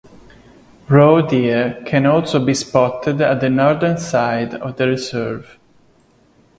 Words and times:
Roe 0.89 1.21
deer 1.21 1.83
can 1.85 2.07
also 2.07 2.43
be 2.43 2.55
spotted 2.55 3.21
at 3.21 3.39
the 3.39 3.51
northern 3.51 3.99
side 3.99 4.55
of 4.55 4.75
the 4.77 4.87
reserve. 4.87 5.59